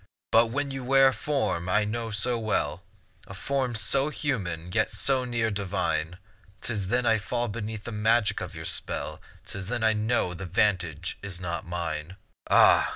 [0.31, 2.81] But when you wear a form I know so well,
[3.27, 6.17] A form so human, yet so near divine;
[6.59, 10.47] 'Tis then I fall beneath the magic of your spell, 'Tis then I know the
[10.47, 12.15] vantage is not mine.
[12.49, 12.89] Ah!